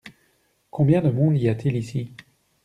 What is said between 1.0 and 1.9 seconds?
de monde y a-t-il